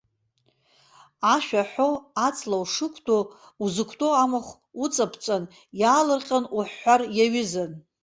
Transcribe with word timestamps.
Ашәа 1.33 1.61
ҳәо 1.71 1.87
аҵла 2.27 2.57
ушықәтәоу, 2.63 3.23
узықәтәоу 3.63 4.13
амахә 4.23 4.53
уҵаԥҵәан, 4.83 5.43
иаалырҟьан 5.79 6.45
уҳәҳәар 6.57 7.01
иаҩызан. 7.17 7.71